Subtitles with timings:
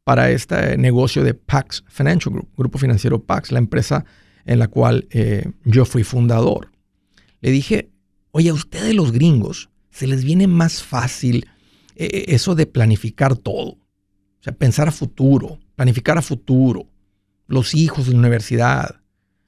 [0.04, 4.04] para este negocio de Pax Financial Group, Grupo Financiero Pax, la empresa
[4.44, 6.70] en la cual eh, yo fui fundador.
[7.40, 7.90] Le dije,
[8.30, 11.48] oye, a ustedes los gringos se les viene más fácil
[11.96, 13.70] eh, eso de planificar todo.
[13.70, 16.86] O sea, pensar a futuro, planificar a futuro
[17.48, 19.00] los hijos de la universidad,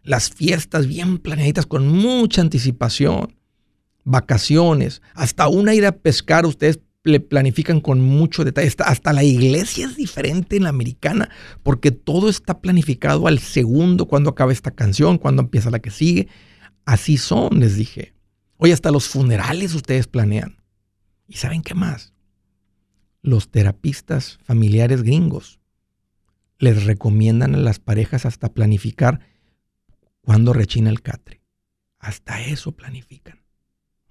[0.02, 3.36] las fiestas bien planeaditas con mucha anticipación,
[4.04, 8.72] vacaciones, hasta una ida a pescar, ustedes le planifican con mucho detalle.
[8.84, 11.30] Hasta la iglesia es diferente en la americana,
[11.62, 16.28] porque todo está planificado al segundo, cuando acaba esta canción, cuando empieza la que sigue.
[16.84, 18.14] Así son, les dije.
[18.56, 20.56] Hoy hasta los funerales ustedes planean.
[21.28, 22.12] ¿Y saben qué más?
[23.22, 25.59] Los terapistas familiares gringos
[26.60, 29.20] les recomiendan a las parejas hasta planificar
[30.20, 31.40] cuando rechina el catre.
[31.98, 33.40] Hasta eso planifican.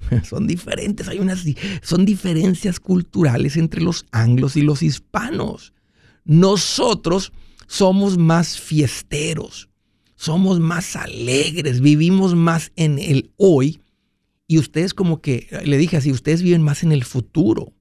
[0.24, 1.46] Son diferentes, hay unas
[1.82, 5.74] son diferencias culturales entre los anglos y los hispanos.
[6.26, 7.32] Nosotros
[7.68, 9.70] somos más fiesteros,
[10.16, 13.82] somos más alegres, vivimos más en el hoy
[14.48, 17.74] y ustedes como que le dije así, ustedes viven más en el futuro.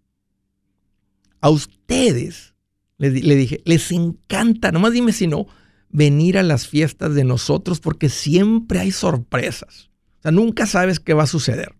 [1.40, 2.54] A ustedes
[2.98, 5.46] le, dije, les encanta, nomás dime si no,
[5.88, 9.90] venir a las fiestas de nosotros porque siempre hay sorpresas.
[10.18, 11.74] O sea, nunca sabes qué va a suceder.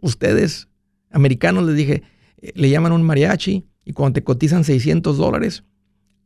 [0.00, 0.68] Ustedes,
[1.10, 2.02] americanos, les dije,
[2.42, 5.64] eh, le llaman un mariachi y cuando te cotizan 600 dólares,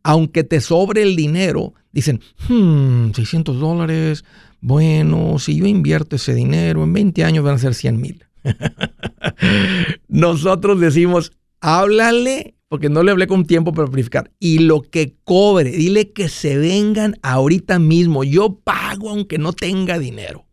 [0.03, 4.25] aunque te sobre el dinero, dicen, hmm, 600 dólares,
[4.60, 8.25] bueno, si yo invierto ese dinero, en 20 años van a ser 100 mil.
[10.09, 14.31] Nosotros decimos, háblale porque no le hablé con tiempo para verificar.
[14.38, 18.22] Y lo que cobre, dile que se vengan ahorita mismo.
[18.22, 20.47] Yo pago aunque no tenga dinero.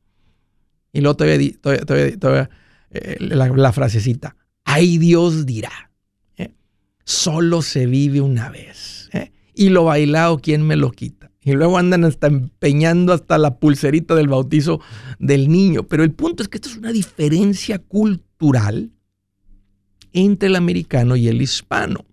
[0.91, 2.49] Y luego todavía, todavía, todavía,
[2.89, 5.91] eh, la, frasecita, ay Dios dirá,
[6.37, 6.55] ¿eh?
[7.05, 9.11] solo se vive una vez.
[9.13, 9.31] ¿eh?
[9.53, 11.29] Y lo bailado, ¿quién me lo quita?
[11.39, 14.81] Y luego andan hasta empeñando hasta la pulserita del bautizo
[15.19, 15.83] del niño.
[15.83, 18.91] Pero el punto es que esto es una diferencia cultural
[20.13, 22.05] entre el americano y el hispano.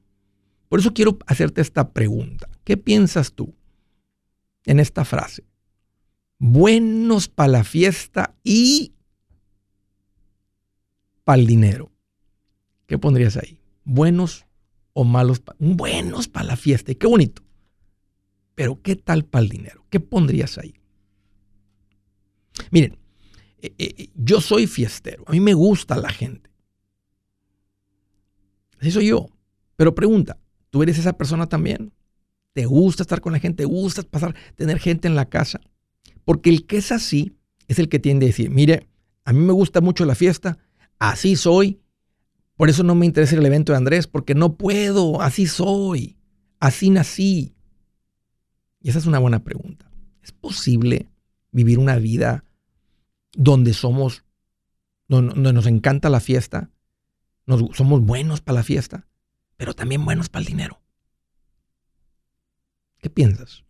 [0.69, 2.49] Por eso quiero hacerte esta pregunta.
[2.65, 3.55] ¿Qué piensas tú
[4.65, 5.44] en esta frase?
[6.38, 8.93] Buenos para la fiesta y
[11.22, 11.91] para el dinero.
[12.87, 13.59] ¿Qué pondrías ahí?
[13.84, 14.47] Buenos
[14.93, 16.93] o malos, buenos para la fiesta.
[16.93, 17.43] Y qué bonito.
[18.54, 19.84] Pero ¿qué tal para el dinero?
[19.91, 20.75] ¿Qué pondrías ahí?
[22.71, 22.99] Miren,
[23.59, 25.25] eh, eh, yo soy fiestero.
[25.27, 26.50] A mí me gusta la gente.
[28.84, 29.31] Así soy yo.
[29.77, 30.39] Pero pregunta,
[30.69, 31.95] ¿tú eres esa persona también?
[32.53, 33.63] ¿Te gusta estar con la gente?
[33.63, 35.59] ¿Te gusta pasar, tener gente en la casa?
[36.27, 37.33] Porque el que es así
[37.66, 38.86] es el que tiende a decir, mire,
[39.25, 40.59] a mí me gusta mucho la fiesta,
[40.98, 41.81] así soy,
[42.59, 46.19] por eso no me interesa el evento de Andrés, porque no puedo, así soy,
[46.60, 47.54] así nací.
[48.83, 49.91] Y esa es una buena pregunta.
[50.21, 51.09] ¿Es posible
[51.53, 52.45] vivir una vida
[53.33, 54.27] donde somos,
[55.09, 56.71] donde nos encanta la fiesta,
[57.47, 59.07] somos buenos para la fiesta,
[59.57, 60.81] pero también buenos para el dinero.
[63.01, 63.65] ¿Qué piensas?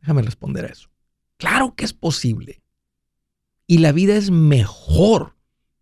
[0.00, 0.90] Déjame responder a eso.
[1.38, 2.62] Claro que es posible.
[3.66, 5.36] Y la vida es mejor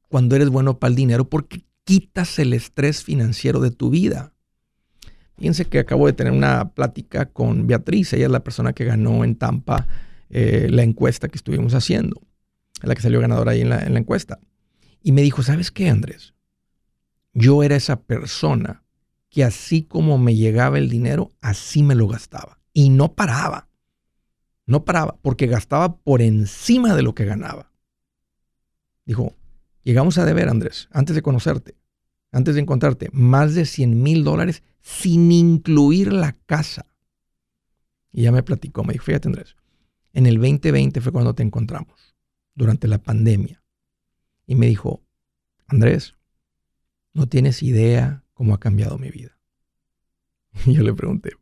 [0.09, 4.33] cuando eres bueno para el dinero porque quitas el estrés financiero de tu vida.
[5.39, 9.23] Fíjense que acabo de tener una plática con Beatriz, ella es la persona que ganó
[9.25, 9.87] en Tampa
[10.31, 12.23] eh, la encuesta que estuvimos haciendo,
[12.83, 14.41] la que salió ganadora ahí en la encuesta.
[15.03, 16.36] Y me dijo, ¿sabes qué, Andrés?
[17.39, 18.83] Yo era esa persona
[19.29, 22.63] que así como me llegaba el dinero, así me lo gastaba.
[22.73, 23.69] Y no paraba.
[24.65, 27.71] No paraba, porque gastaba por encima de lo que ganaba.
[29.05, 29.35] Dijo,
[29.83, 31.77] llegamos a deber, Andrés, antes de conocerte,
[32.33, 36.87] antes de encontrarte, más de 100 mil dólares sin incluir la casa.
[38.13, 39.57] Y ya me platicó, me dijo, fíjate Andrés,
[40.15, 42.17] en el 2020 fue cuando te encontramos,
[42.55, 43.63] durante la pandemia.
[44.47, 45.03] Y me dijo,
[45.67, 46.15] Andrés,
[47.17, 49.39] no tienes idea cómo ha cambiado mi vida.
[50.67, 51.33] Y yo le pregunté,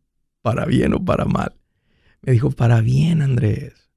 [0.40, 1.56] ¿para bien o para mal?
[2.22, 3.90] Me dijo, para bien, Andrés.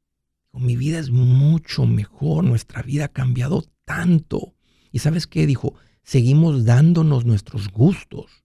[0.53, 4.55] Mi vida es mucho mejor, nuestra vida ha cambiado tanto.
[4.91, 5.45] ¿Y sabes qué?
[5.45, 8.43] Dijo, seguimos dándonos nuestros gustos.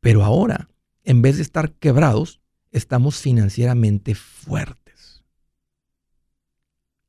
[0.00, 0.68] Pero ahora,
[1.04, 2.42] en vez de estar quebrados,
[2.72, 5.24] estamos financieramente fuertes.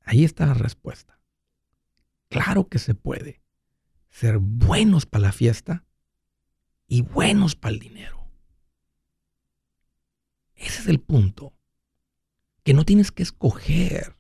[0.05, 1.19] Ahí está la respuesta.
[2.29, 3.42] Claro que se puede
[4.13, 5.83] ser buenos para la fiesta
[6.87, 8.29] y buenos para el dinero.
[10.53, 11.53] Ese es el punto.
[12.63, 14.15] Que no tienes que escoger.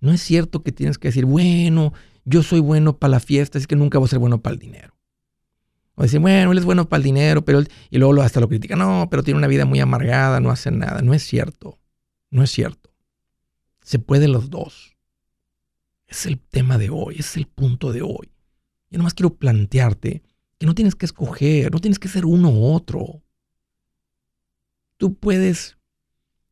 [0.00, 1.92] No es cierto que tienes que decir, bueno,
[2.24, 4.58] yo soy bueno para la fiesta, es que nunca voy a ser bueno para el
[4.58, 4.96] dinero.
[5.94, 8.74] O decir, bueno, él es bueno para el dinero, pero y luego hasta lo critica.
[8.74, 11.00] No, pero tiene una vida muy amargada, no hace nada.
[11.00, 11.78] No es cierto.
[12.30, 12.92] No es cierto.
[13.82, 14.96] Se puede los dos.
[16.08, 18.32] Es el tema de hoy, es el punto de hoy.
[18.90, 20.22] Yo nomás quiero plantearte
[20.58, 23.22] que no tienes que escoger, no tienes que ser uno u otro.
[24.96, 25.78] Tú puedes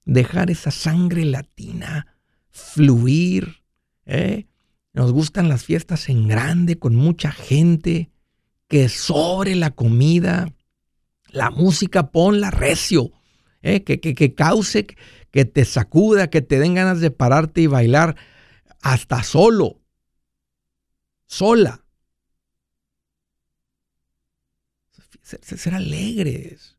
[0.05, 2.07] dejar esa sangre latina
[2.51, 3.63] fluir.
[4.05, 4.47] ¿eh?
[4.93, 8.11] Nos gustan las fiestas en grande, con mucha gente
[8.69, 10.55] que sobre la comida,
[11.29, 13.13] la música, ponla recio,
[13.63, 13.83] ¿eh?
[13.83, 14.87] que, que, que cause,
[15.31, 18.17] que te sacuda, que te den ganas de pararte y bailar
[18.81, 19.81] hasta solo,
[21.27, 21.86] sola.
[25.27, 26.79] Ser, alegres.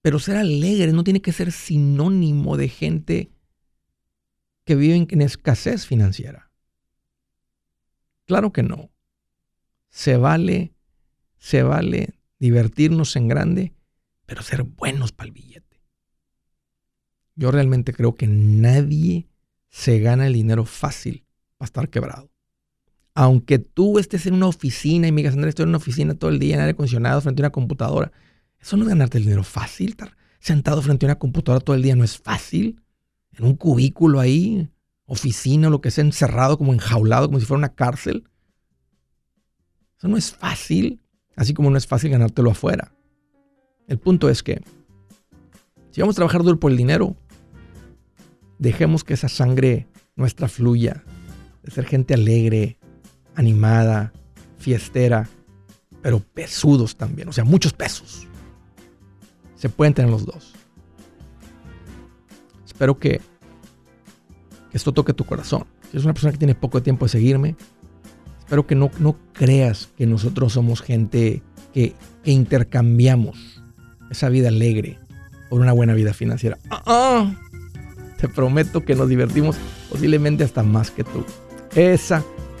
[0.00, 3.32] Pero ser alegres no tiene que ser sinónimo de gente
[4.64, 6.52] que vive en escasez financiera.
[8.26, 8.92] Claro que no
[9.88, 10.72] se vale,
[11.36, 13.74] se vale divertirnos en grande,
[14.24, 15.82] pero ser buenos para el billete.
[17.34, 19.26] Yo realmente creo que nadie
[19.68, 21.26] se gana el dinero fácil
[21.56, 22.30] para estar quebrado.
[23.18, 26.28] Aunque tú estés en una oficina y me digas, Andrés, estoy en una oficina todo
[26.28, 28.12] el día en aire acondicionado frente a una computadora,
[28.60, 29.88] eso no es ganarte el dinero fácil.
[29.88, 32.82] Estar sentado frente a una computadora todo el día no es fácil.
[33.32, 34.68] En un cubículo ahí,
[35.06, 38.28] oficina o lo que sea, encerrado, como enjaulado, como si fuera una cárcel.
[39.96, 41.00] Eso no es fácil,
[41.36, 42.92] así como no es fácil ganártelo afuera.
[43.88, 44.60] El punto es que
[45.90, 47.16] si vamos a trabajar duro por el dinero,
[48.58, 49.86] dejemos que esa sangre
[50.16, 51.02] nuestra fluya,
[51.62, 52.78] de ser gente alegre,
[53.36, 54.12] animada,
[54.58, 55.28] fiestera,
[56.02, 58.26] pero pesudos también, o sea, muchos pesos.
[59.54, 60.54] Se pueden tener los dos.
[62.64, 63.20] Espero que,
[64.70, 65.64] que esto toque tu corazón.
[65.84, 67.56] Si eres una persona que tiene poco tiempo de seguirme,
[68.46, 71.42] Espero que no, no creas que nosotros somos gente
[71.74, 73.60] que, intercambiamos
[74.08, 75.00] esa vida alegre
[75.50, 76.56] por una buena vida financiera.
[76.70, 77.34] Ah, ah.
[78.20, 79.56] Te prometo que nos divertimos
[79.90, 81.24] posiblemente hasta más que tú.
[81.74, 82.24] Esa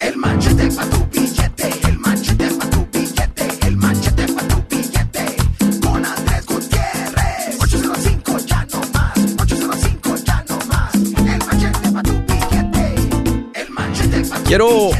[0.00, 5.36] El manchete para tu billete, el manchete para tu billete, el manchete para tu billete.
[5.82, 7.60] Con Andrés Gutiérrez.
[7.60, 10.94] 805 ya no más, 805 ya no más.
[10.94, 14.90] El manchete para tu billete, el manchete para tu Quiero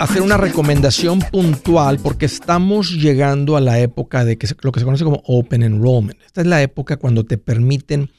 [0.00, 4.84] hacer una recomendación puntual porque estamos llegando a la época de que lo que se
[4.84, 6.20] conoce como Open Enrollment.
[6.26, 8.10] Esta es la época cuando te permiten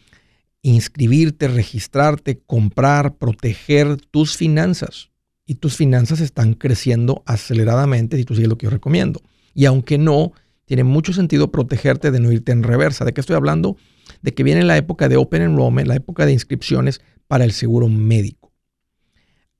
[0.62, 5.11] inscribirte, registrarte, comprar, proteger tus finanzas
[5.52, 9.22] y tus finanzas están creciendo aceleradamente si tú sigues lo que yo recomiendo.
[9.54, 10.32] Y aunque no,
[10.64, 13.04] tiene mucho sentido protegerte de no irte en reversa.
[13.04, 13.76] ¿De qué estoy hablando?
[14.22, 17.90] De que viene la época de Open Enrollment, la época de inscripciones para el seguro
[17.90, 18.54] médico.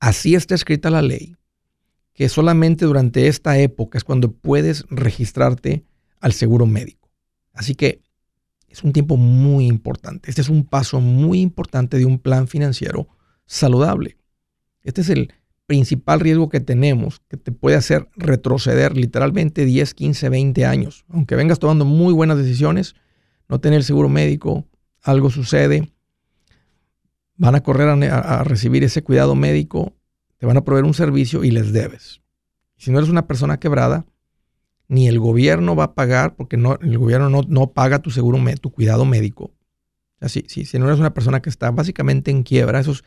[0.00, 1.36] Así está escrita la ley,
[2.14, 5.84] que solamente durante esta época es cuando puedes registrarte
[6.20, 7.10] al seguro médico.
[7.52, 8.00] Así que
[8.66, 10.30] es un tiempo muy importante.
[10.30, 13.08] Este es un paso muy importante de un plan financiero
[13.44, 14.16] saludable.
[14.84, 15.30] Este es el,
[15.66, 21.04] principal riesgo que tenemos, que te puede hacer retroceder literalmente 10, 15, 20 años.
[21.08, 22.94] Aunque vengas tomando muy buenas decisiones,
[23.48, 24.66] no tener seguro médico,
[25.02, 25.92] algo sucede,
[27.36, 29.92] van a correr a, recibir ese cuidado médico,
[30.38, 32.20] te van a proveer un servicio y les debes.
[32.76, 34.06] Si no eres una persona quebrada,
[34.88, 38.38] ni el gobierno va a pagar, porque no, el gobierno no, no paga tu seguro,
[38.60, 39.52] tu cuidado médico.
[40.20, 43.04] Así, si, si no eres una persona que está básicamente en quiebra, esos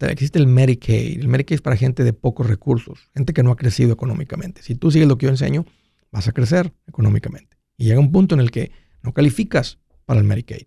[0.00, 1.20] existe el Medicaid.
[1.20, 4.62] El Medicaid es para gente de pocos recursos, gente que no ha crecido económicamente.
[4.62, 5.64] Si tú sigues lo que yo enseño,
[6.10, 7.56] vas a crecer económicamente.
[7.76, 8.70] Y llega un punto en el que
[9.02, 10.66] no calificas para el Medicaid.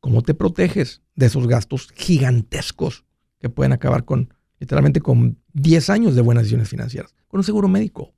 [0.00, 3.04] ¿Cómo te proteges de esos gastos gigantescos
[3.38, 7.14] que pueden acabar con, literalmente, con 10 años de buenas decisiones financieras?
[7.26, 8.14] Con un seguro médico.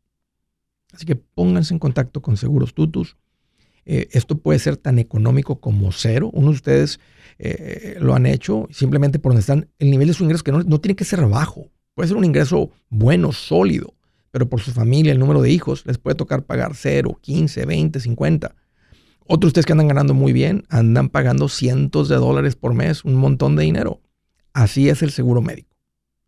[0.93, 3.17] Así que pónganse en contacto con Seguros Tutus.
[3.87, 6.31] Eh, esto puede ser tan económico como cero.
[6.33, 7.01] Uno de ustedes
[7.39, 10.63] eh, lo han hecho simplemente por donde están el nivel de su ingreso, que no,
[10.63, 11.71] no tiene que ser bajo.
[11.95, 13.95] Puede ser un ingreso bueno, sólido,
[14.31, 18.01] pero por su familia, el número de hijos, les puede tocar pagar 0, 15, 20,
[18.01, 18.55] 50.
[19.29, 23.15] Otros ustedes que andan ganando muy bien, andan pagando cientos de dólares por mes, un
[23.15, 24.03] montón de dinero.
[24.53, 25.77] Así es el seguro médico.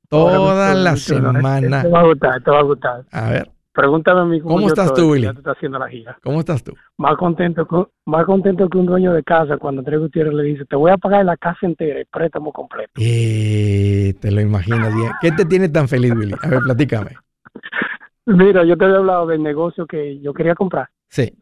[0.10, 1.82] Toda la semana.
[1.84, 3.06] Te va a gustar, te va a gustar.
[3.10, 3.53] A ver.
[3.74, 5.28] Pregúntame a mí cómo, estás tú, Willy.
[5.46, 6.18] haciendo la gira.
[6.22, 6.74] ¿Cómo estás tú?
[6.98, 7.68] Más contento,
[8.06, 10.98] más contento que un dueño de casa cuando Andrés Gutiérrez le dice, te voy a
[10.98, 12.92] pagar la casa entera, el préstamo completo.
[12.98, 15.12] Eh, te lo imaginas bien.
[15.20, 16.36] ¿Qué te tiene tan feliz, Willy?
[16.44, 17.12] A ver, platícame.
[18.28, 20.90] Mira, yo te había hablado del negocio que yo quería comprar.
[21.08, 21.34] Sí,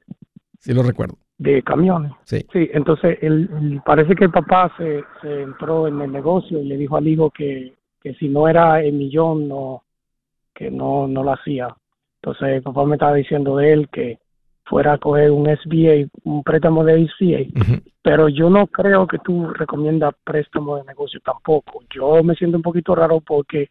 [0.57, 1.17] sí lo recuerdo.
[1.37, 2.13] De camiones.
[2.23, 2.45] Sí.
[2.53, 6.77] Sí, entonces él, parece que el papá se, se entró en el negocio y le
[6.77, 9.83] dijo al hijo que, que si no era el millón, no,
[10.53, 11.75] que no, no lo hacía.
[12.21, 14.19] Entonces el papá me estaba diciendo de él que
[14.65, 19.47] fuera a coger un SBA, un préstamo de SBA, pero yo no creo que tú
[19.49, 21.83] recomiendas préstamo de negocio tampoco.
[21.93, 23.69] Yo me siento un poquito raro porque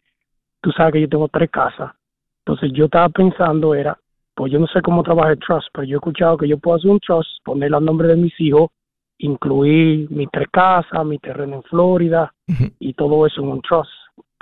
[0.61, 1.93] tú sabes que yo tengo tres casas.
[2.45, 3.97] Entonces yo estaba pensando era,
[4.35, 6.77] pues yo no sé cómo trabaja el trust, pero yo he escuchado que yo puedo
[6.77, 8.69] hacer un trust, poner el nombre de mis hijos,
[9.17, 12.33] incluir mi tres casas, mi terreno en Florida
[12.79, 13.91] y todo eso en un trust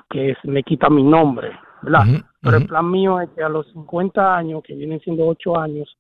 [0.09, 1.51] que me quita mi nombre,
[1.83, 2.23] ¿verdad?
[2.41, 5.97] Pero el plan mío es que a los 50 años, que vienen siendo 8 años,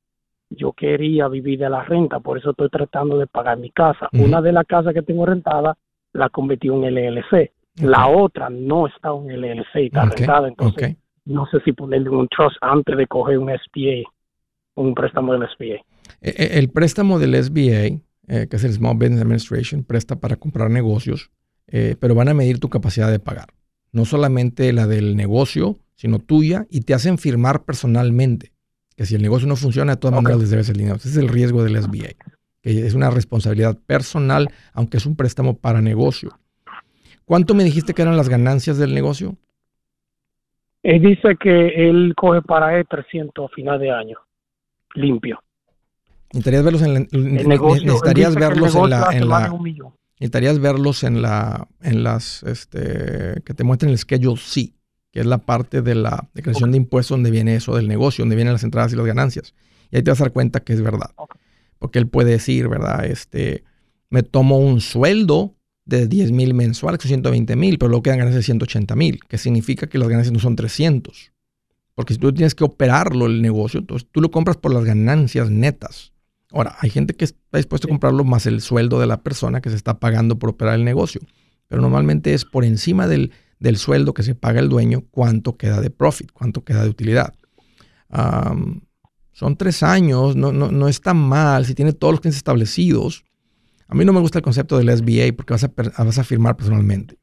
[0.49, 4.09] yo quería vivir de la renta, por eso estoy tratando de pagar mi casa.
[4.13, 5.77] Una de las casas que tengo rentada
[6.13, 7.51] la convertí en LLC.
[7.81, 12.57] La otra no está en LLC, está rentada, entonces no sé si ponerle un trust
[12.61, 14.09] antes de coger un SBA,
[14.75, 15.75] un préstamo del SBA.
[16.21, 20.37] E, e, el préstamo del SBA, eh, que es el Small Business Administration, presta para
[20.37, 21.29] comprar negocios,
[21.67, 23.49] eh, pero van a medir tu capacidad de pagar.
[23.91, 28.53] No solamente la del negocio, sino tuya, y te hacen firmar personalmente
[28.95, 30.95] que si el negocio no funciona, de todas maneras les debes el dinero.
[30.95, 32.15] Ese es el riesgo del SBA,
[32.61, 36.39] que es una responsabilidad personal, aunque es un préstamo para negocio.
[37.25, 39.35] ¿Cuánto me dijiste que eran las ganancias del negocio?
[40.83, 44.17] Él dice que él coge para él 300 a final de año,
[44.95, 45.43] limpio.
[46.31, 49.53] Necesitarías verlos en la, necesitarías verlos en la, en la
[50.17, 54.78] necesitarías verlos en la en las este que te muestren el schedule C
[55.11, 58.35] que es la parte de la declaración de impuestos donde viene eso del negocio, donde
[58.35, 59.53] vienen las entradas y las ganancias.
[59.91, 61.11] Y ahí te vas a dar cuenta que es verdad.
[61.79, 63.05] Porque él puede decir, ¿verdad?
[63.05, 63.63] Este,
[64.09, 68.45] me tomo un sueldo de 10 mil mensuales, 120 mil, pero luego quedan ganancias de
[68.45, 71.31] 180 mil, que significa que las ganancias no son 300.
[71.95, 75.49] Porque si tú tienes que operarlo el negocio, entonces tú lo compras por las ganancias
[75.49, 76.13] netas.
[76.51, 79.69] Ahora, hay gente que está dispuesta a comprarlo más el sueldo de la persona que
[79.69, 81.21] se está pagando por operar el negocio.
[81.67, 85.81] Pero normalmente es por encima del, del sueldo que se paga el dueño, cuánto queda
[85.81, 87.33] de profit, cuánto queda de utilidad.
[89.31, 93.25] son tres años, no, no, no está mal si tiene todos los clientes establecidos.
[93.87, 96.55] A mí no me gusta el concepto del SBA porque vas a, vas a firmar
[96.55, 97.17] personalmente.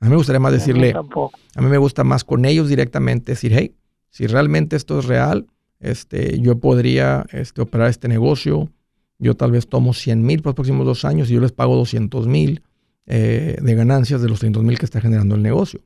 [0.00, 3.52] A mí me gustaría más decirle, a mí me gusta más con ellos directamente decir,
[3.54, 3.74] hey,
[4.10, 5.46] si realmente esto es real,
[5.80, 8.70] este, yo podría este, operar este negocio,
[9.18, 11.76] yo tal vez tomo 100 mil por los próximos dos años y yo les pago
[11.76, 12.62] 200 mil
[13.10, 15.80] eh, de ganancias de los 300 mil que está generando el negocio.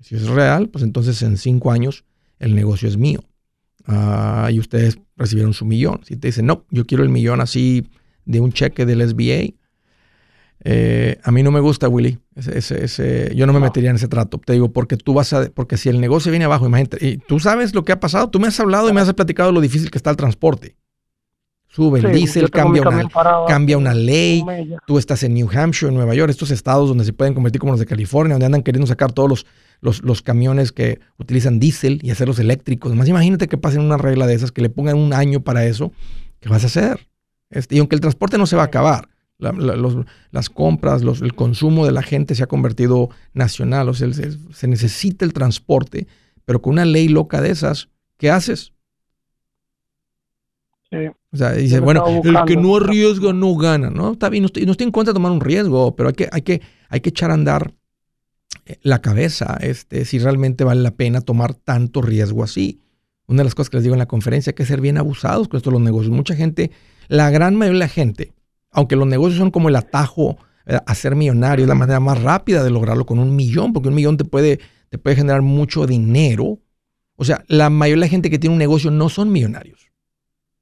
[0.00, 2.04] Si es real, pues entonces en cinco años
[2.38, 3.20] el negocio es mío.
[3.86, 6.00] Ah, y ustedes recibieron su millón.
[6.04, 7.86] Si te dicen, no, yo quiero el millón así
[8.24, 9.58] de un cheque del SBA,
[10.64, 12.18] eh, a mí no me gusta, Willy.
[12.34, 14.38] Ese, yo no me metería en ese trato.
[14.38, 15.50] Te digo, porque tú vas a.
[15.50, 17.06] Porque si el negocio viene abajo, imagínate.
[17.06, 18.30] Y tú sabes lo que ha pasado.
[18.30, 20.76] Tú me has hablado y me has platicado lo difícil que está el transporte.
[21.68, 23.08] Sube el diésel, cambia una,
[23.46, 24.42] cambia una ley.
[24.86, 27.72] Tú estás en New Hampshire, en Nueva York, estos estados donde se pueden convertir como
[27.72, 29.44] los de California, donde andan queriendo sacar todos
[29.80, 32.94] los, los, camiones que utilizan diésel y hacerlos eléctricos.
[32.94, 35.92] Más imagínate que pasen una regla de esas, que le pongan un año para eso.
[36.40, 37.06] ¿Qué vas a hacer?
[37.50, 41.84] Este, y aunque el transporte no se va a acabar, las compras, los, el consumo
[41.84, 43.90] de la gente se ha convertido nacional.
[43.90, 46.06] O sea, se, se necesita el transporte,
[46.46, 48.72] pero con una ley loca de esas, ¿qué haces?
[50.90, 54.12] O sea, dice, bueno, el que no arriesga no gana, ¿no?
[54.12, 56.28] Está bien, no estoy, no estoy en contra de tomar un riesgo, pero hay que,
[56.32, 57.74] hay que, hay que echar a andar
[58.64, 62.80] eh, la cabeza, este, si realmente vale la pena tomar tanto riesgo así.
[63.26, 65.48] Una de las cosas que les digo en la conferencia, hay que ser bien abusados
[65.48, 66.14] con esto de los negocios.
[66.14, 66.70] Mucha gente,
[67.08, 68.32] la gran mayoría de la gente,
[68.70, 72.22] aunque los negocios son como el atajo eh, a ser millonario, es la manera más
[72.22, 75.86] rápida de lograrlo con un millón, porque un millón te puede, te puede generar mucho
[75.86, 76.58] dinero.
[77.16, 79.87] O sea, la mayoría de la gente que tiene un negocio no son millonarios.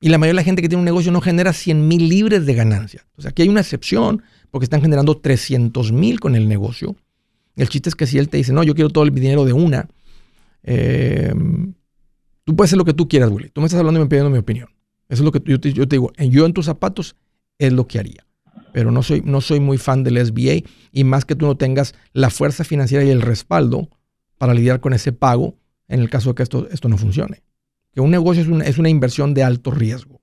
[0.01, 2.45] Y la mayoría de la gente que tiene un negocio no genera 100 mil libres
[2.45, 3.07] de ganancia.
[3.19, 6.97] Sea, aquí hay una excepción porque están generando 300 mil con el negocio.
[7.57, 9.55] El chiste es que si él te dice, no, yo quiero todo el dinero de
[9.55, 9.89] una,
[10.63, 11.73] em,
[12.45, 13.49] tú puedes hacer lo que tú quieras, Willy.
[13.49, 14.69] Tú me estás hablando y me pidiendo mi opinión.
[15.09, 16.13] Eso es lo que yo te, yo te digo.
[16.19, 17.17] Yo en tus zapatos
[17.59, 18.27] es lo que haría.
[18.75, 21.95] Pero no soy, no soy muy fan del SBA y más que tú no tengas
[22.13, 23.89] la fuerza financiera y el respaldo
[24.37, 25.57] para lidiar con ese pago
[25.89, 27.46] en el caso de que esto, esto no funcione
[27.97, 30.21] que un negocio es una, es una inversión de alto riesgo.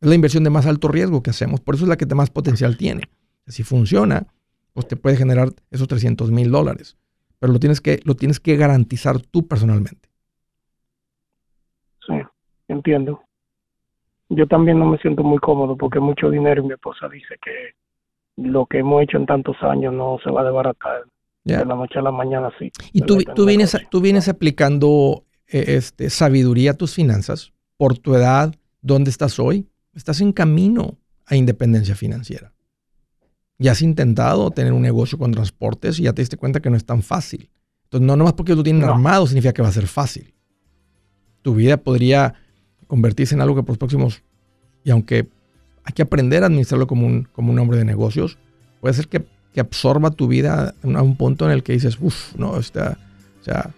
[0.00, 1.60] Es la inversión de más alto riesgo que hacemos.
[1.60, 3.02] Por eso es la que más potencial tiene.
[3.48, 4.28] Si funciona,
[4.72, 6.96] pues te puede generar esos 300 mil dólares.
[7.40, 10.08] Pero lo tienes, que, lo tienes que garantizar tú personalmente.
[12.06, 12.14] Sí,
[12.68, 13.22] entiendo.
[14.28, 17.74] Yo también no me siento muy cómodo porque mucho dinero y mi esposa dice que
[18.36, 21.02] lo que hemos hecho en tantos años no se va a desbaratar.
[21.42, 22.70] De la noche a la mañana, sí.
[22.92, 28.54] Y tú, tú, vienes, tú vienes aplicando este, sabiduría a tus finanzas por tu edad,
[28.84, 29.66] ¿Dónde estás hoy?
[29.94, 32.52] Estás en camino a independencia financiera.
[33.58, 36.76] Ya has intentado tener un negocio con transportes y ya te diste cuenta que no
[36.76, 37.48] es tan fácil.
[37.84, 40.34] Entonces, no nomás porque lo tienen armado significa que va a ser fácil.
[41.40, 42.34] Tu vida podría
[42.86, 44.22] convertirse en algo que por los próximos,
[44.84, 45.28] y aunque
[45.84, 48.36] hay que aprender a administrarlo como un, como un hombre de negocios,
[48.82, 49.24] puede ser que,
[49.58, 52.98] absorba tu vida a un punto en el que dices, uff, no, está,
[53.40, 53.72] o sea,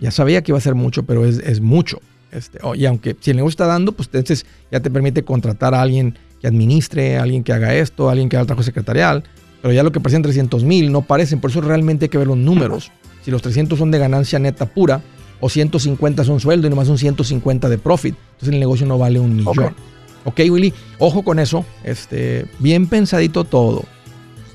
[0.00, 2.00] ya sabía que iba a ser mucho, pero es, es mucho.
[2.32, 5.82] Este, y aunque si el negocio está dando, pues entonces ya te permite contratar a
[5.82, 9.24] alguien que administre, a alguien que haga esto, a alguien que haga el trabajo secretarial,
[9.60, 12.28] pero ya lo que parecen 300 mil no parecen, por eso realmente hay que ver
[12.28, 12.90] los números.
[13.22, 15.02] Si los 300 son de ganancia neta pura
[15.40, 19.18] o 150 son sueldo y nomás son 150 de profit, entonces el negocio no vale
[19.18, 19.74] un millón.
[20.24, 23.84] Ok, Willy, ojo con eso, este, bien pensadito todo.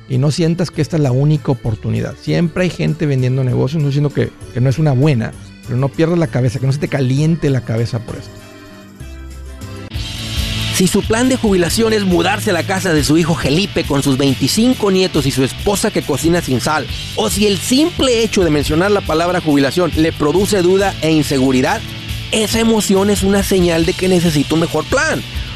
[0.07, 2.15] Y no sientas que esta es la única oportunidad.
[2.21, 5.31] Siempre hay gente vendiendo negocios, no diciendo que, que no es una buena,
[5.65, 8.31] pero no pierdas la cabeza, que no se te caliente la cabeza por esto.
[10.75, 14.03] Si su plan de jubilación es mudarse a la casa de su hijo Felipe con
[14.03, 18.43] sus 25 nietos y su esposa que cocina sin sal, o si el simple hecho
[18.43, 21.79] de mencionar la palabra jubilación le produce duda e inseguridad,
[22.33, 25.23] esa emoción es una señal de que necesita un mejor plan.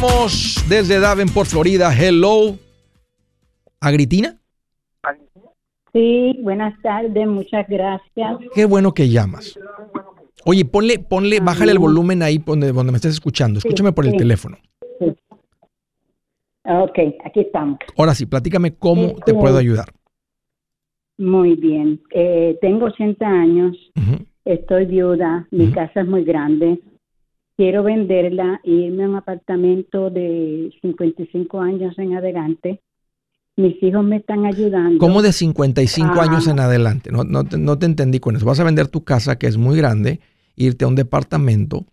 [0.00, 1.90] Continuamos desde Davenport, Florida.
[1.92, 2.56] Hello.
[3.80, 4.38] ¿Agritina?
[5.92, 8.38] Sí, buenas tardes, muchas gracias.
[8.54, 9.58] Qué bueno que llamas.
[10.44, 13.58] Oye, ponle, ponle, bájale el volumen ahí donde, donde me estés escuchando.
[13.58, 14.56] Escúchame por el teléfono.
[15.00, 15.16] Sí.
[16.64, 17.78] Ok, aquí estamos.
[17.96, 19.88] Ahora sí, platícame cómo te puedo ayudar.
[21.16, 22.00] Muy bien.
[22.14, 23.76] Eh, tengo 80 años,
[24.44, 26.78] estoy viuda, mi casa es muy grande,
[27.58, 32.80] quiero venderla e irme a un apartamento de 55 años en adelante.
[33.56, 34.98] Mis hijos me están ayudando.
[34.98, 36.22] ¿Cómo de 55 ah.
[36.22, 37.10] años en adelante?
[37.10, 38.46] No, no, te, no te entendí con eso.
[38.46, 40.20] Vas a vender tu casa, que es muy grande,
[40.54, 41.84] irte a un departamento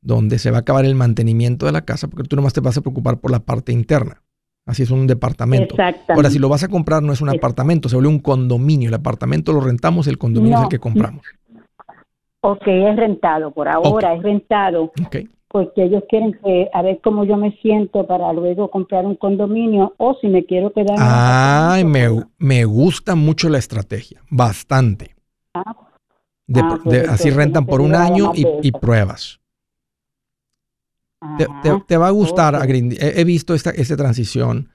[0.00, 2.78] donde se va a acabar el mantenimiento de la casa, porque tú nomás te vas
[2.78, 4.22] a preocupar por la parte interna.
[4.64, 5.74] Así es un departamento.
[6.08, 8.88] Ahora, si lo vas a comprar, no es un apartamento, se vuelve un condominio.
[8.88, 11.26] El apartamento lo rentamos, el condominio es el que compramos.
[12.42, 14.92] Ok, es rentado, por ahora es rentado.
[15.48, 19.94] Porque ellos quieren que, a ver cómo yo me siento para luego comprar un condominio
[19.96, 20.96] o si me quiero quedar.
[20.98, 25.16] Ay, me, me gusta mucho la estrategia, bastante.
[25.52, 29.40] Ah, ah, pues así rentan por un año y, pruebas.
[31.86, 34.70] Te, va a gustar, he, visto esta, esta transición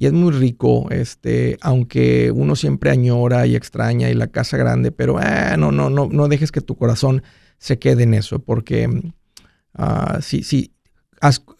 [0.00, 4.92] y es muy rico, este, aunque uno siempre añora y extraña y la casa grande,
[4.92, 7.22] pero eh, no, no, no, no dejes que tu corazón
[7.58, 10.70] se quede en eso, porque uh, si, si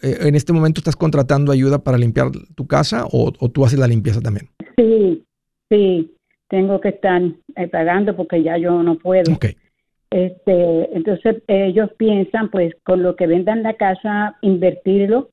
[0.02, 3.88] eh, en este momento estás contratando ayuda para limpiar tu casa o, tú haces la
[3.88, 4.46] limpieza también.
[4.76, 5.24] Sí,
[5.68, 6.14] sí,
[6.46, 7.20] tengo que estar
[7.56, 9.32] eh, pagando porque ya yo no puedo.
[9.32, 9.56] Okay.
[10.10, 15.30] Este, entonces ellos piensan, pues, con lo que vendan la casa, invertirlo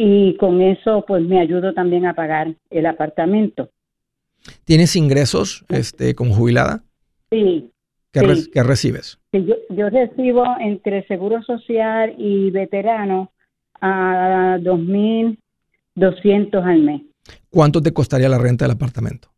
[0.00, 3.68] y con eso pues me ayudo también a pagar el apartamento.
[4.64, 6.84] ¿Tienes ingresos este, como jubilada?
[7.30, 7.68] Sí.
[8.12, 9.18] ¿Qué, recibes?
[9.32, 13.32] yo, yo, recibo entre Seguro Social y Veterano
[13.80, 17.02] a 2.200 al mes.
[17.50, 19.30] ¿Cuánto te costaría la renta del apartamento?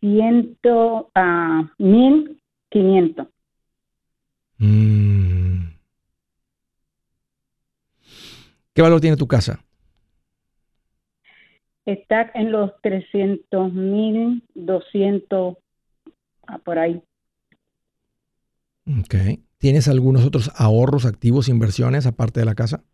[0.00, 3.28] Ciento, a 1.500.
[4.58, 5.41] Mm.
[8.74, 9.64] ¿Qué valor tiene tu casa?
[11.84, 15.56] Está en los 300 mil, 200,
[16.46, 17.02] ah, por ahí.
[18.86, 19.14] Ok.
[19.58, 22.84] ¿Tienes algunos otros ahorros, activos, inversiones aparte de la casa?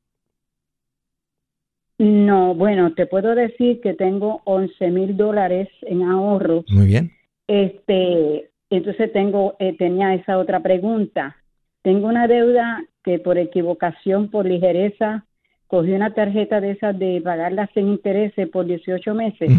[1.98, 6.64] No, bueno, te puedo decir que tengo 11 mil dólares en ahorro.
[6.68, 7.12] Muy bien.
[7.46, 11.36] Este, entonces tengo, eh, tenía esa otra pregunta.
[11.82, 15.26] Tengo una deuda que por equivocación, por ligereza,
[15.68, 19.50] cogí una tarjeta de esas de pagarla sin intereses por 18 meses.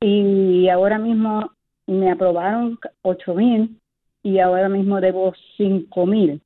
[0.00, 1.50] Y ahora mismo
[1.86, 3.80] me aprobaron 8 mil
[4.22, 6.42] y ahora mismo debo 5 mil.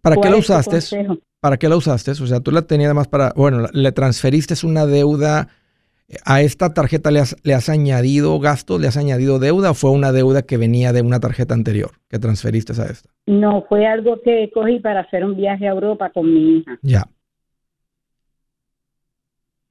[0.00, 0.78] ¿Para qué la usaste?
[1.40, 2.12] ¿Para qué la usaste?
[2.12, 5.48] O sea, tú la tenías además para, bueno, le transferiste una deuda.
[6.24, 8.80] ¿A esta tarjeta le has, le has añadido gastos?
[8.80, 12.18] ¿Le has añadido deuda o fue una deuda que venía de una tarjeta anterior que
[12.18, 13.10] transferiste a esta?
[13.26, 16.78] No, fue algo que cogí para hacer un viaje a Europa con mi hija.
[16.82, 17.04] Ya.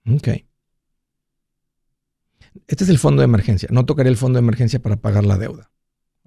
[0.10, 0.28] Ok.
[2.68, 3.70] Este es el fondo de emergencia.
[3.72, 5.72] No tocaré el fondo de emergencia para pagar la deuda.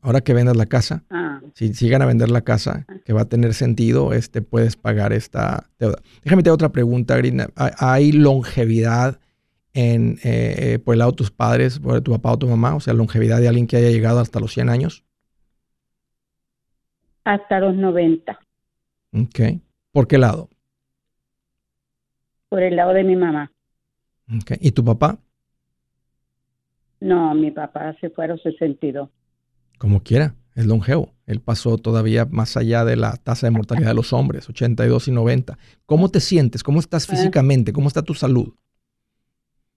[0.02, 1.40] Ahora que vendas la casa, ah.
[1.54, 5.70] si sigan a vender la casa, que va a tener sentido, este, puedes pagar esta
[5.78, 5.98] deuda.
[6.22, 7.48] Déjame te otra pregunta, Grina.
[7.56, 9.18] ¿Hay longevidad
[9.74, 12.74] en, eh, eh, por el lado de tus padres, por tu papá o tu mamá?
[12.74, 15.04] O sea, longevidad de alguien que haya llegado hasta los 100 años.
[17.24, 18.38] Hasta los 90.
[19.12, 19.40] Ok.
[19.90, 20.48] ¿Por qué lado?
[22.48, 23.50] Por el lado de mi mamá.
[24.60, 25.18] ¿Y tu papá?
[27.00, 29.08] No, mi papá se fue a los 62.
[29.78, 31.12] Como quiera, es longevo.
[31.26, 35.12] Él pasó todavía más allá de la tasa de mortalidad de los hombres, 82 y
[35.12, 35.58] 90.
[35.84, 36.62] ¿Cómo te sientes?
[36.62, 37.12] ¿Cómo estás ah.
[37.12, 37.72] físicamente?
[37.72, 38.54] ¿Cómo está tu salud?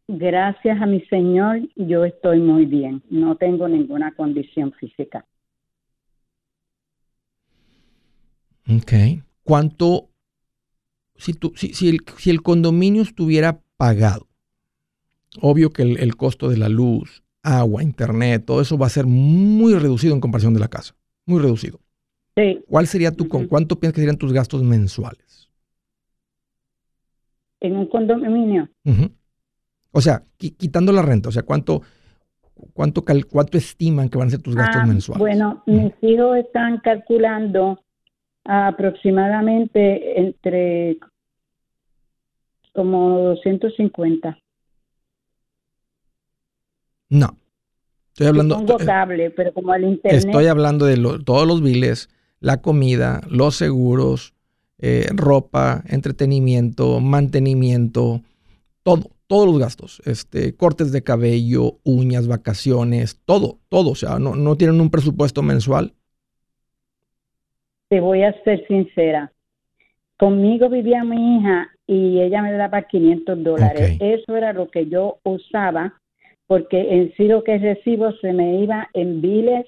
[0.07, 3.03] Gracias a mi Señor, yo estoy muy bien.
[3.09, 5.25] No tengo ninguna condición física.
[8.67, 8.93] Ok.
[9.43, 10.09] ¿Cuánto,
[11.15, 14.28] si, tú, si, si, el, si el condominio estuviera pagado,
[15.41, 19.73] obvio que el, costo de la luz, agua, internet, todo eso va a ser muy
[19.75, 20.95] reducido en comparación de la casa.
[21.25, 21.79] Muy reducido.
[22.35, 22.63] Sí.
[22.67, 25.49] ¿Cuál sería tu, con cuánto piensas que serían tus gastos mensuales?
[27.59, 28.69] En un condominio.
[29.91, 31.81] O sea, quitando la renta, o sea, ¿cuánto,
[32.73, 35.19] cuánto, cuánto estiman que van a ser tus gastos ah, mensuales?
[35.19, 37.83] Bueno, mis hijos están calculando
[38.45, 40.97] aproximadamente entre
[42.73, 44.37] como 250.
[47.09, 47.35] No.
[48.09, 48.65] Estoy hablando.
[48.85, 50.25] cable, pero como el internet.
[50.25, 54.33] Estoy hablando de todos los biles, la comida, los seguros,
[54.77, 58.21] eh, ropa, entretenimiento, mantenimiento,
[58.83, 60.01] todo, todos los gastos.
[60.05, 63.91] Este, cortes de cabello, uñas, vacaciones, todo, todo.
[63.91, 65.93] O sea, no, no tienen un presupuesto mensual.
[67.89, 69.31] Te voy a ser sincera.
[70.17, 73.97] Conmigo vivía mi hija y ella me daba 500 dólares.
[74.01, 75.93] Eso era lo que yo usaba
[76.49, 79.67] porque en sí lo que recibo se me iba en biles,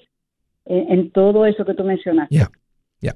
[0.64, 2.34] en, todo eso que tú mencionaste.
[2.34, 2.50] Ya,
[3.00, 3.14] ya.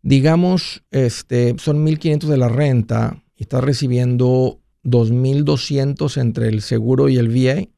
[0.00, 7.18] Digamos, este, son 1.500 de la renta y estás recibiendo 2.200 entre el seguro y
[7.18, 7.68] el VA.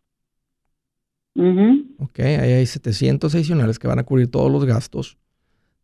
[1.99, 5.19] Ok, ahí hay 700 adicionales que van a cubrir todos los gastos.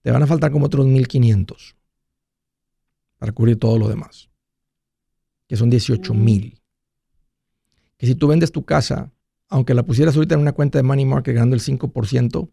[0.03, 1.75] Te van a faltar como otros 1.500
[3.19, 4.31] para cubrir todo lo demás,
[5.49, 6.60] que son 18.000
[8.01, 9.13] que si tú vendes tu casa,
[9.51, 12.49] aunque la pusieras ahorita en una cuenta de money market ganando el 5%,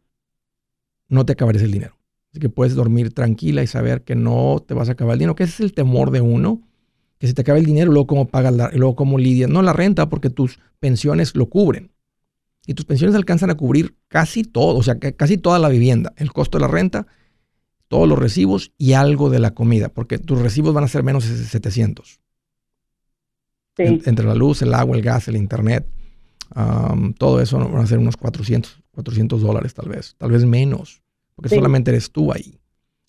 [1.07, 1.97] no te acabarías el dinero.
[2.31, 5.35] Así que puedes dormir tranquila y saber que no te vas a acabar el dinero,
[5.35, 6.67] que ese es el temor de uno,
[7.17, 9.49] que si te acaba el dinero, luego cómo pagas, la, luego cómo lidias.
[9.49, 11.93] No la renta, porque tus pensiones lo cubren.
[12.65, 16.33] Y tus pensiones alcanzan a cubrir casi todo, o sea, casi toda la vivienda, el
[16.33, 17.07] costo de la renta,
[17.87, 21.25] todos los recibos y algo de la comida, porque tus recibos van a ser menos
[21.25, 22.19] de 700
[23.77, 25.85] entre la luz, el agua, el gas, el internet,
[27.17, 31.01] todo eso van a ser unos 400, 400 dólares tal vez, tal vez menos,
[31.35, 32.59] porque solamente eres tú ahí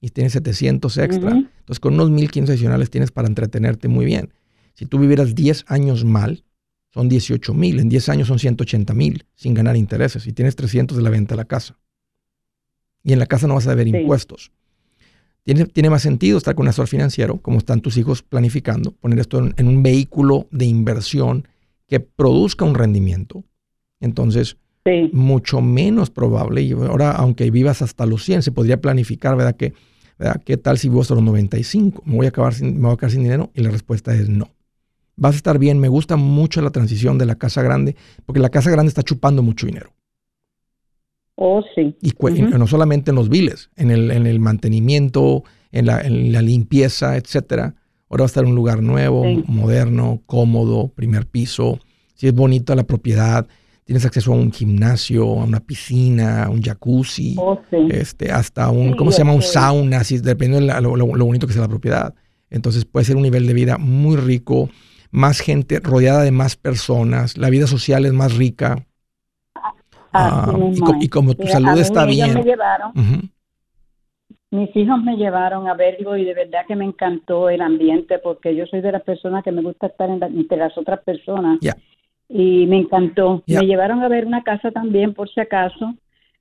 [0.00, 1.30] y tienes 700 extra.
[1.30, 4.32] Entonces con unos 1500 adicionales tienes para entretenerte muy bien.
[4.74, 6.44] Si tú vivieras 10 años mal,
[6.90, 10.96] son 18 mil, en 10 años son 180 mil sin ganar intereses y tienes 300
[10.96, 11.76] de la venta de la casa.
[13.02, 14.52] Y en la casa no vas a deber impuestos.
[15.44, 19.38] Tiene, más sentido estar con un asesor financiero, como están tus hijos planificando, poner esto
[19.56, 21.48] en, un vehículo de inversión
[21.86, 23.44] que produzca un rendimiento.
[23.98, 24.58] Entonces,
[25.12, 29.56] mucho menos probable, y ahora aunque vivas hasta los 100, se podría planificar, ¿verdad?
[29.56, 29.72] Que,
[30.18, 30.42] ¿verdad?
[30.44, 32.02] ¿Qué tal si vivo hasta los 95?
[32.04, 33.50] ¿Me voy, a acabar sin, ¿Me voy a quedar sin dinero?
[33.54, 34.50] Y la respuesta es no.
[35.16, 35.78] Vas a estar bien.
[35.78, 39.42] Me gusta mucho la transición de la casa grande, porque la casa grande está chupando
[39.42, 39.92] mucho dinero.
[41.40, 41.94] Oh, sí.
[42.02, 46.42] Y, no solamente en los biles, en el, en el mantenimiento, en la, en la,
[46.42, 47.76] limpieza, etcétera.
[48.10, 51.78] Ahora va a estar en un lugar nuevo, moderno, cómodo, primer piso.
[52.14, 53.46] Si es bonita la propiedad,
[53.84, 58.96] tienes acceso a un gimnasio, a una piscina, a un jacuzzi, oh, este, hasta un,
[58.96, 59.32] ¿cómo se llama?
[59.32, 62.14] Un sauna, si, dependiendo de lo, bonito que sea la propiedad.
[62.50, 64.70] Entonces puede ser un nivel de vida muy rico.
[65.12, 68.87] más gente rodeada de más personas, la vida social es más rica.
[70.12, 70.52] Ah,
[71.00, 72.34] y, como tu salud está bien.
[72.34, 72.92] Me llevaron,
[74.50, 78.54] Mis hijos me llevaron a verlo y de verdad que me encantó el ambiente porque
[78.54, 81.58] yo soy de las personas que me gusta estar entre las otras personas.
[82.28, 83.42] Y me encantó.
[83.46, 85.94] Me llevaron a ver una casa también por si acaso,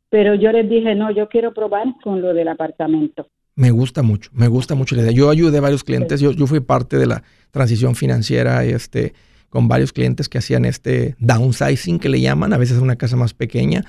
[0.09, 3.27] pero yo les dije, no, yo quiero probar con lo del apartamento.
[3.55, 5.11] Me gusta mucho, me gusta mucho la idea.
[5.11, 9.13] Yo ayudé a varios clientes, yo, yo fui parte de la transición financiera este,
[9.49, 13.33] con varios clientes que hacían este downsizing que le llaman, a veces una casa más
[13.33, 13.83] pequeña.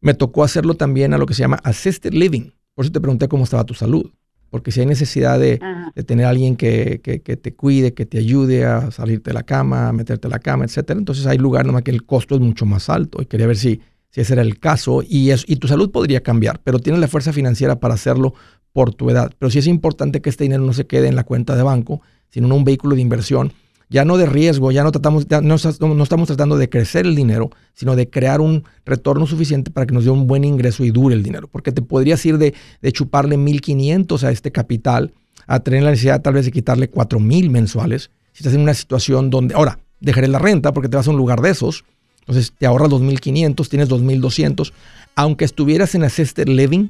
[0.00, 2.52] Me tocó hacerlo también a lo que se llama assisted living.
[2.74, 4.10] Por eso te pregunté cómo estaba tu salud.
[4.50, 5.60] Porque si hay necesidad de,
[6.06, 9.88] tener a alguien que, que, te cuide, que te ayude a salirte de la cama,
[9.88, 12.64] a meterte a la cama, etcétera, entonces hay lugar nomás que el costo es mucho
[12.64, 13.20] más alto.
[13.20, 15.02] Y quería ver si, si ese era el caso.
[15.02, 18.32] Y, y tu salud podría cambiar, pero tienes la fuerza financiera para hacerlo
[18.72, 19.32] por tu edad.
[19.38, 22.00] Pero sí es importante que este dinero no se quede en la cuenta de banco,
[22.30, 23.52] sino en un vehículo de inversión,
[23.90, 25.54] ya no de riesgo, ya no tratamos, no,
[26.02, 30.04] estamos tratando de crecer el dinero, sino de crear un retorno suficiente para que nos
[30.04, 31.48] dé un buen ingreso y dure el dinero.
[31.48, 35.12] Porque te podrías ir de, de chuparle 1.500 a este capital
[35.46, 38.10] a tener la necesidad tal vez de quitarle 4.000 mensuales.
[38.32, 41.16] Si estás en una situación donde, ahora, dejaré la renta porque te vas a un
[41.16, 41.84] lugar de esos,
[42.20, 44.72] entonces te ahorras 2.500, tienes 2.200.
[45.16, 46.88] Aunque estuvieras en assisted living,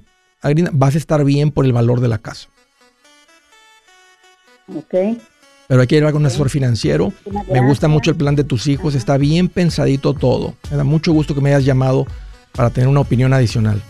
[0.73, 2.49] vas a estar bien por el valor de la casa.
[4.75, 4.95] Ok.
[5.68, 7.12] Pero hay que ir con un asesor financiero.
[7.52, 8.94] Me gusta mucho el plan de tus hijos.
[8.94, 10.54] Está bien pensadito todo.
[10.70, 12.07] Me da mucho gusto que me hayas llamado
[12.52, 13.83] para tener una opinión adicional.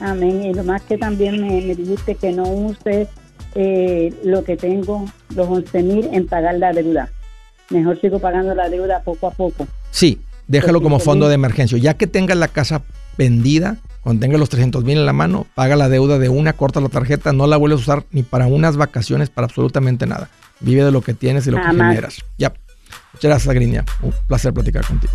[0.00, 0.42] Amén.
[0.42, 3.06] Y lo más que también me, dijiste que no use
[3.54, 7.10] eh, lo que tengo, los 11 mil, en pagar la deuda.
[7.70, 9.68] Mejor sigo pagando la deuda poco a poco.
[9.92, 11.78] Sí, déjalo como fondo de emergencia.
[11.78, 12.82] Ya que tengas la casa
[13.16, 16.78] vendida, cuando tengas los 300 mil en la mano, paga la deuda de una, corta
[16.78, 20.28] la tarjeta, no la vuelves a usar ni para unas vacaciones, para absolutamente nada.
[20.60, 22.18] Vive de lo que tienes y lo que generas.
[22.36, 22.52] Ya.
[23.14, 23.84] Muchas gracias, Grinia.
[24.02, 25.14] Un placer platicar contigo.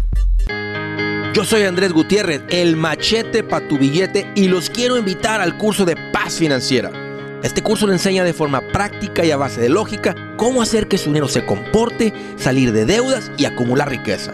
[1.35, 5.85] Yo soy Andrés Gutiérrez, el machete para tu billete, y los quiero invitar al curso
[5.85, 6.91] de paz financiera.
[7.43, 10.97] Este curso le enseña de forma práctica y a base de lógica cómo hacer que
[10.97, 14.33] su dinero se comporte, salir de deudas y acumular riqueza.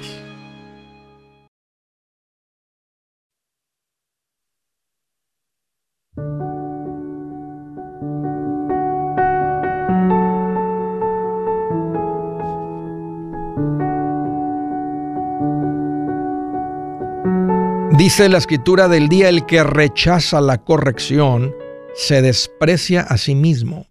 [18.01, 21.53] Dice la escritura del día, el que rechaza la corrección
[21.93, 23.85] se desprecia a sí mismo.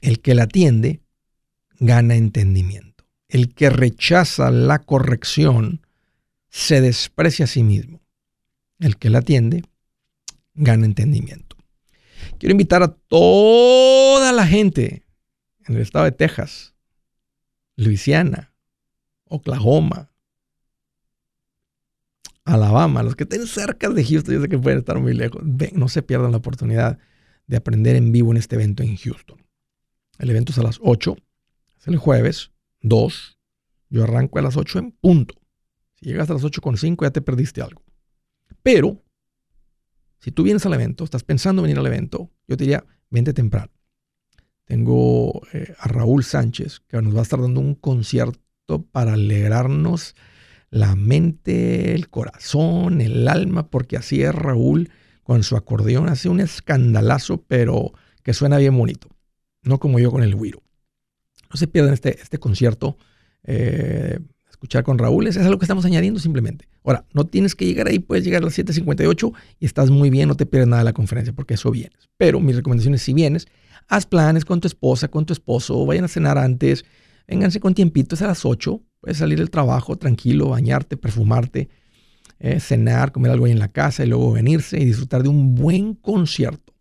[0.00, 1.02] El que la atiende
[1.80, 3.04] gana entendimiento.
[3.28, 5.86] El que rechaza la corrección
[6.48, 8.00] se desprecia a sí mismo.
[8.78, 9.64] El que la atiende
[10.54, 11.58] gana entendimiento.
[12.38, 15.02] Quiero invitar a toda la gente
[15.66, 16.72] en el estado de Texas,
[17.76, 18.54] Luisiana,
[19.26, 20.09] Oklahoma,
[22.50, 25.42] Alabama, los que estén cerca de Houston, yo sé que pueden estar muy lejos.
[25.72, 26.98] no se pierdan la oportunidad
[27.46, 29.46] de aprender en vivo en este evento en Houston.
[30.18, 31.16] El evento es a las 8,
[31.78, 32.50] es el jueves
[32.82, 33.38] 2.
[33.88, 35.34] Yo arranco a las 8 en punto.
[35.94, 37.82] Si llegas a las 8 con 5 ya te perdiste algo.
[38.62, 39.02] Pero,
[40.18, 43.32] si tú vienes al evento, estás pensando en venir al evento, yo te diría, vente
[43.32, 43.70] temprano.
[44.64, 50.14] Tengo eh, a Raúl Sánchez, que nos va a estar dando un concierto para alegrarnos
[50.70, 54.90] la mente, el corazón, el alma, porque así es Raúl
[55.22, 59.08] con su acordeón, hace un escandalazo, pero que suena bien bonito,
[59.62, 60.62] no como yo con el Wiro.
[61.50, 62.96] No se pierdan este, este concierto,
[63.44, 66.68] eh, escuchar con Raúl, es, es algo que estamos añadiendo simplemente.
[66.84, 70.28] Ahora, no tienes que llegar ahí, puedes llegar a las 7.58 y estás muy bien,
[70.28, 72.08] no te pierdes nada de la conferencia, porque eso vienes.
[72.16, 73.48] Pero mis recomendaciones, si vienes,
[73.88, 76.84] haz planes con tu esposa, con tu esposo, vayan a cenar antes,
[77.26, 81.68] vénganse con tiempitos a las 8, Puedes salir del trabajo tranquilo, bañarte, perfumarte,
[82.38, 85.54] eh, cenar, comer algo ahí en la casa y luego venirse y disfrutar de un
[85.54, 86.74] buen concierto.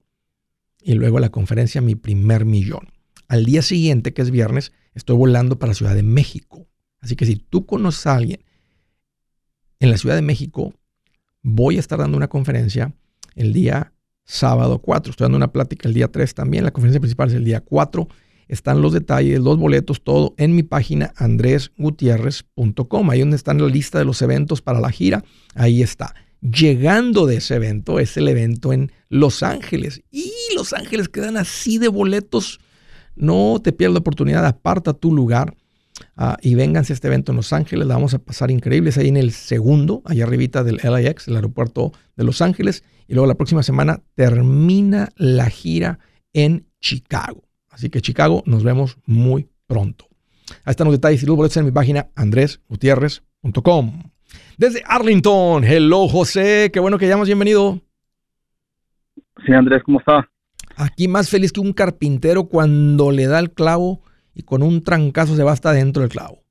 [0.81, 2.87] Y luego la conferencia Mi primer millón.
[3.27, 6.67] Al día siguiente, que es viernes, estoy volando para Ciudad de México.
[6.99, 8.43] Así que si tú conoces a alguien
[9.79, 10.73] en la Ciudad de México,
[11.41, 12.93] voy a estar dando una conferencia
[13.35, 13.93] el día
[14.25, 15.11] sábado 4.
[15.11, 16.63] Estoy dando una plática el día 3 también.
[16.63, 18.07] La conferencia principal es el día 4.
[18.49, 23.09] Están los detalles, los boletos, todo en mi página andresgutierrez.com.
[23.11, 25.23] Ahí donde está la lista de los eventos para la gira.
[25.53, 26.15] Ahí está.
[26.41, 30.01] Llegando de ese evento es el evento en Los Ángeles.
[30.09, 32.59] Y Los Ángeles quedan así de boletos.
[33.15, 35.55] No te pierdas la oportunidad, aparta tu lugar
[36.17, 37.87] uh, y vénganse a este evento en Los Ángeles.
[37.87, 41.91] La vamos a pasar increíbles ahí en el segundo, allá arribita del LAX, el aeropuerto
[42.15, 42.83] de Los Ángeles.
[43.07, 45.99] Y luego la próxima semana termina la gira
[46.33, 47.48] en Chicago.
[47.79, 50.05] Así que Chicago, nos vemos muy pronto.
[50.65, 54.03] Ahí están los detalles y los boletos en mi página andresgutierrez.com.
[54.57, 57.79] Desde Arlington, hello José, qué bueno que llamas, bienvenido.
[59.45, 60.29] Sí, Andrés, ¿cómo está?
[60.75, 64.01] Aquí más feliz que un carpintero cuando le da el clavo
[64.35, 66.43] y con un trancazo se va hasta dentro del clavo.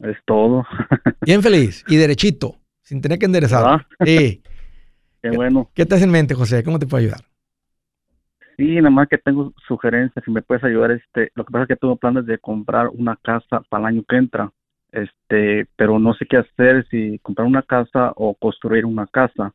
[0.00, 0.66] Es todo.
[1.22, 3.86] Bien feliz y derechito, sin tener que enderezar.
[4.04, 4.42] Sí.
[5.22, 5.70] Qué bueno.
[5.72, 6.62] ¿Qué te hace en mente, José?
[6.62, 7.24] ¿Cómo te puedo ayudar?
[8.56, 10.92] Sí, nada más que tengo sugerencias, si me puedes ayudar.
[10.92, 14.04] Este, lo que pasa es que tengo planes de comprar una casa para el año
[14.08, 14.52] que entra,
[14.92, 19.52] este, pero no sé qué hacer, si comprar una casa o construir una casa.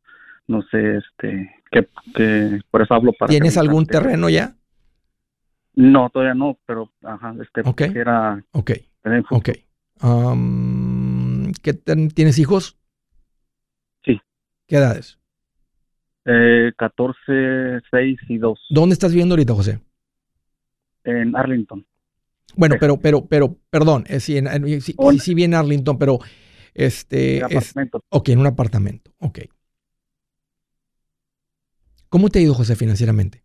[0.47, 3.29] No sé, este, que, por eso hablo para.
[3.29, 4.55] ¿Tienes algún terreno ya?
[5.75, 7.81] No, todavía no, pero ajá, este, Ok.
[8.51, 8.71] Ok.
[9.29, 9.49] Ok.
[10.01, 12.77] Um, ¿qué ¿Tienes hijos?
[14.03, 14.19] Sí.
[14.67, 15.19] ¿Qué edades?
[16.31, 18.67] Eh, 14, 6 y 2.
[18.69, 19.79] ¿Dónde estás viviendo ahorita, José?
[21.03, 21.83] En Arlington.
[22.55, 26.19] Bueno, pero, pero, pero, perdón, eh, sí, en, en, sí, sí, bien Arlington, pero
[26.75, 27.37] este.
[27.37, 28.03] En apartamento.
[28.09, 29.11] ok, en un apartamento.
[29.19, 29.39] Ok.
[32.09, 33.43] ¿Cómo te ha ido, José, financieramente?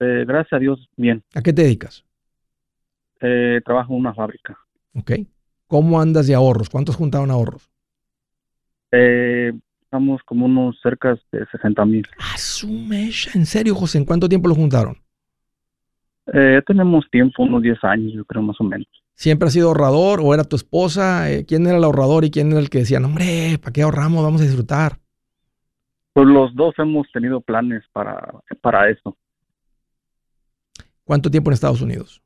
[0.00, 1.22] Eh, gracias a Dios, bien.
[1.32, 2.04] ¿A qué te dedicas?
[3.20, 4.58] Eh, trabajo en una fábrica.
[4.94, 5.12] Ok.
[5.68, 6.68] ¿Cómo andas de ahorros?
[6.68, 7.70] ¿Cuántos juntaron ahorros?
[9.92, 12.08] Estamos como unos cerca de 60 mil.
[12.32, 13.98] Asume, ¿en serio, José?
[13.98, 14.96] ¿En cuánto tiempo lo juntaron?
[16.32, 18.88] Eh, tenemos tiempo, unos 10 años, yo creo más o menos.
[19.12, 21.30] ¿Siempre has sido ahorrador o era tu esposa?
[21.30, 23.82] Eh, ¿Quién era el ahorrador y quién era el que decía, no, hombre, ¿para qué
[23.82, 24.24] ahorramos?
[24.24, 24.92] Vamos a disfrutar.
[26.14, 29.14] Pues los dos hemos tenido planes para, para eso.
[31.04, 32.22] ¿Cuánto tiempo en Estados Unidos?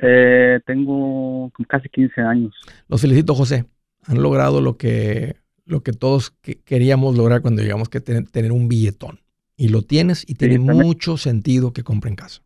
[0.00, 2.54] Eh, tengo casi 15 años.
[2.86, 3.64] Los felicito, José.
[4.06, 5.34] Han logrado lo que,
[5.66, 9.20] lo que todos que queríamos lograr cuando llegamos que tener, tener un billetón.
[9.56, 10.86] Y lo tienes y tiene también.
[10.86, 12.42] mucho sentido que compren casa.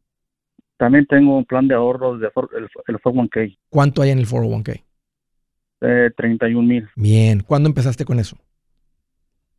[0.79, 4.27] También tengo un plan de ahorros de for- el, el 401k, ¿Cuánto hay en el
[4.27, 4.83] 401k?
[5.83, 7.41] eh, 31 mil, Bien.
[7.41, 8.37] ¿Cuándo empezaste con eso?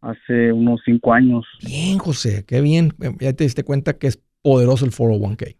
[0.02, 1.46] hace unos 5 años.
[1.64, 2.94] Bien, José, qué bien.
[3.20, 5.58] Ya te diste cuenta que es poderoso el 401k.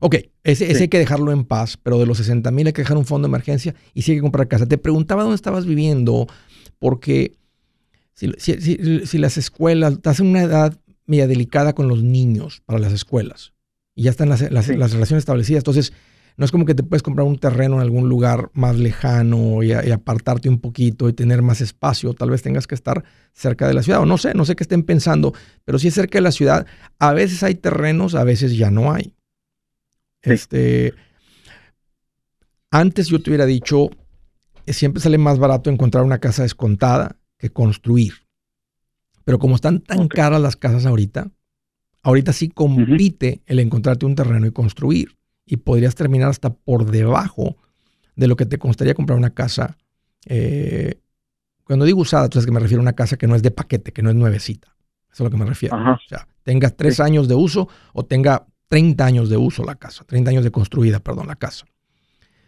[0.00, 0.82] Ok, ese, ese Sí.
[0.82, 3.26] hay que dejarlo en paz, pero de los 60 mil hay que dejar un fondo
[3.26, 4.66] de emergencia y sí hay que comprar casa.
[4.66, 6.26] Te preguntaba dónde estabas viviendo,
[6.78, 7.36] porque
[8.14, 12.62] si, si- si- si las escuelas, estás en una edad media delicada con los niños
[12.66, 13.52] para las escuelas
[13.94, 14.76] y ya están las, las- Sí.
[14.76, 15.92] las relaciones establecidas, entonces
[16.36, 19.72] no es como que te puedes comprar un terreno en algún lugar más lejano y,
[19.72, 22.14] a- y apartarte un poquito y tener más espacio.
[22.14, 24.62] Tal vez tengas que estar cerca de la ciudad o no sé, no sé qué
[24.62, 25.34] estén pensando,
[25.64, 26.64] pero si es cerca de la ciudad,
[27.00, 29.14] a veces hay terrenos, a veces ya no hay.
[30.28, 30.34] Sí.
[30.34, 30.94] Este,
[32.70, 33.90] antes yo te hubiera dicho,
[34.66, 38.12] eh, siempre sale más barato encontrar una casa descontada que construir.
[39.24, 41.30] Pero como están tan caras las casas ahorita,
[42.02, 45.16] ahorita sí compite el encontrarte un terreno y construir.
[45.46, 47.56] Y podrías terminar hasta por debajo
[48.16, 49.76] de lo que te costaría comprar una casa.
[50.26, 51.00] eh,
[51.64, 53.50] cuando digo usada, tú sabes que me refiero a una casa que no es de
[53.50, 54.68] paquete, que no es nuevecita.
[55.12, 55.76] Eso es a lo que me refiero.
[55.76, 55.92] Ajá.
[55.92, 57.02] O sea, tenga tres Sí.
[57.02, 61.00] años de uso o tenga 30 años de uso la casa, 30 años de construida,
[61.00, 61.66] perdón, la casa.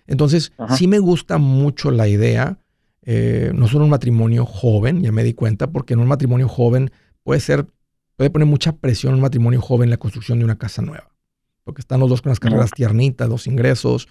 [0.06, 0.76] Entonces, Ajá.
[0.76, 2.58] sí me gusta mucho la idea,
[3.02, 6.90] eh, no solo un matrimonio joven, ya me di cuenta, porque en un matrimonio joven
[7.22, 7.66] puede ser,
[8.16, 11.10] puede poner mucha presión un matrimonio joven la construcción de una casa nueva,
[11.64, 14.08] porque están los dos con las carreras tiernitas, los ingresos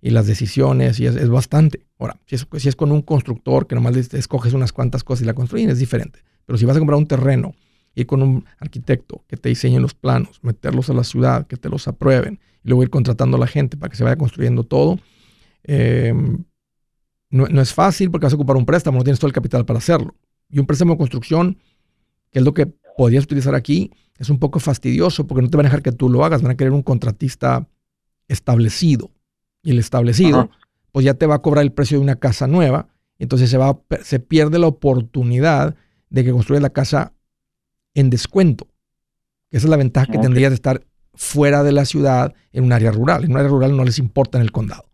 [0.00, 1.86] y las decisiones, y es, es bastante.
[1.98, 5.26] Ahora, si es, si es con un constructor que nomás escoges unas cuantas cosas y
[5.26, 6.20] la construyen, es diferente.
[6.46, 7.54] Pero si vas a comprar un terreno,
[8.02, 11.68] ir con un arquitecto que te diseñe los planos, meterlos a la ciudad, que te
[11.68, 14.98] los aprueben, y luego ir contratando a la gente para que se vaya construyendo todo,
[15.64, 16.14] eh,
[17.30, 19.64] no, no es fácil porque vas a ocupar un préstamo, no tienes todo el capital
[19.64, 20.14] para hacerlo.
[20.48, 21.58] Y un préstamo de construcción,
[22.30, 25.66] que es lo que podrías utilizar aquí, es un poco fastidioso porque no te van
[25.66, 27.68] a dejar que tú lo hagas, van a querer un contratista
[28.26, 29.10] establecido.
[29.62, 30.50] Y el establecido, Ajá.
[30.92, 32.88] pues ya te va a cobrar el precio de una casa nueva,
[33.18, 35.76] entonces se, va, se pierde la oportunidad
[36.10, 37.12] de que construyas la casa
[38.00, 38.68] en descuento.
[39.50, 40.22] Esa es la ventaja que Ok.
[40.22, 40.84] tendrías de estar
[41.14, 43.24] fuera de la ciudad en un área rural.
[43.24, 44.84] En un área rural no les importa en el condado.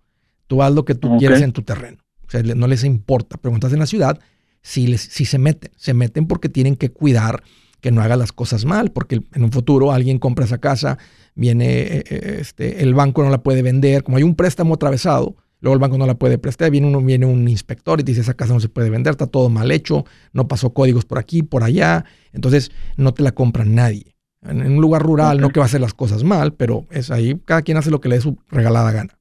[0.47, 1.99] Tú haz lo que tú quieres en tu terreno.
[2.27, 3.39] O sea, no les importa.
[3.43, 4.19] Estás en la ciudad,
[4.63, 5.71] sí, les, sí se meten.
[5.77, 7.43] Se meten porque tienen que cuidar
[7.81, 10.97] que no haga las cosas mal, porque en un futuro alguien compra esa casa,
[11.35, 15.37] viene, eh, eh, este, el banco no la puede vender, como hay un préstamo atravesado,
[15.65, 18.21] luego el banco no la puede prestar, viene, uno, viene un inspector y te dice
[18.21, 20.05] esa casa no se puede vender, está todo mal hecho,
[20.35, 22.05] no pasó códigos por aquí, por allá,
[22.35, 24.15] entonces no te la compra nadie.
[24.43, 27.41] En, un lugar rural no que va a hacer las cosas mal, pero es ahí,
[27.47, 29.15] cada quien hace lo que le dé su regalada gana.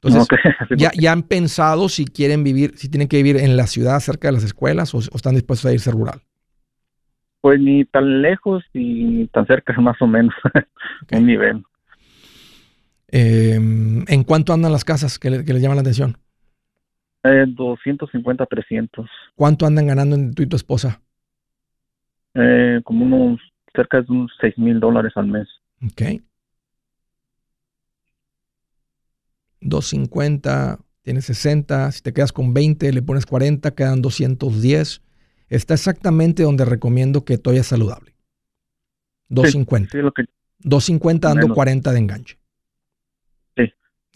[0.00, 0.28] Entonces,
[0.78, 4.28] ya, ya, han pensado si quieren vivir, si tienen que vivir en la ciudad cerca
[4.28, 6.20] de las escuelas o, o están dispuestos a irse rural.
[7.40, 10.34] Pues ni tan lejos ni tan cerca, más o menos,
[11.10, 11.64] un nivel.
[13.08, 16.16] Em, ¿En cuánto andan las casas que, les llaman la atención?
[17.24, 19.08] Eh, 250, 300.
[19.34, 21.00] ¿Cuánto andan ganando en tú y tu esposa?
[22.34, 23.40] Eh, como unos,
[23.74, 25.48] cerca de unos 6 mil dólares al mes.
[25.84, 26.22] Ok.
[29.60, 35.02] 250, tienes 60, si te quedas con 20, le pones 40, quedan 210
[35.48, 38.14] está exactamente donde recomiendo que todavía es saludable.
[39.28, 39.90] 250.
[39.90, 39.98] Sí,
[40.60, 42.38] 250 dando 40 de enganche.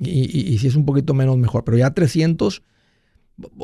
[0.02, 0.10] Sí.
[0.10, 1.64] Y, si es un poquito menos, mejor.
[1.64, 2.62] Pero ya 300,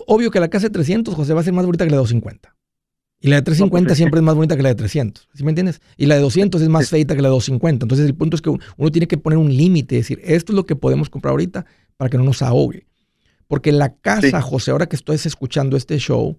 [0.07, 2.03] obvio que la casa de 300, José, va a ser más bonita que la de
[2.03, 2.55] 250.
[3.21, 5.29] Y la de 350 pues siempre es más bonita que la de 300.
[5.35, 5.81] ¿Sí me entiendes?
[5.97, 7.85] Y la de 200 es más feita que la de 250.
[7.85, 10.67] Entonces el punto es que uno tiene que poner un límite, decir, esto es lo
[10.67, 11.65] que podemos comprar ahorita
[11.97, 12.87] para que no nos ahogue.
[13.49, 16.39] Porque la casa, José, ahora que estoy escuchando este show,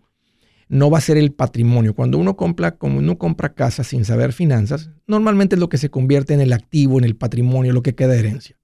[0.69, 1.95] no va a ser el patrimonio.
[1.95, 5.89] Cuando uno compra, como uno compra casa sin saber finanzas, normalmente es lo que se
[5.89, 8.56] convierte en el activo, en el patrimonio, lo que queda de herencia.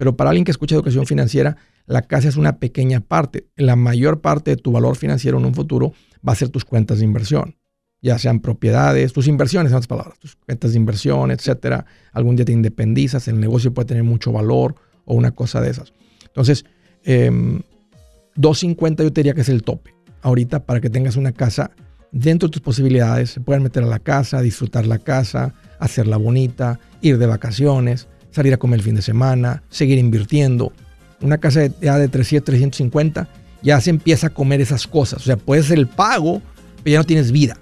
[0.00, 3.48] Pero para alguien que escucha educación financiera, la casa es una pequeña parte.
[3.54, 5.92] La mayor parte de tu valor financiero en un futuro
[6.26, 7.58] va a ser tus cuentas de inversión,
[8.00, 11.84] ya sean propiedades, tus inversiones, en otras palabras, tus cuentas de inversión, etcétera.
[12.14, 14.74] Algún día te independizas, el negocio puede tener mucho valor
[15.04, 15.92] o una cosa de esas.
[16.24, 16.64] Entonces,
[17.04, 21.72] 250 em, yo te diría que es el tope ahorita para que tengas una casa
[22.10, 23.32] dentro de tus posibilidades.
[23.32, 28.54] Se pueden meter a la casa, disfrutar la casa, hacerla bonita, ir de vacaciones, salir
[28.54, 30.72] a comer el fin de semana, seguir invirtiendo.
[31.20, 33.28] Una casa ya de 300, 350
[33.62, 35.20] ya se empieza a comer esas cosas.
[35.20, 36.40] O sea, puede ser el pago,
[36.82, 37.58] pero ya no tienes vida.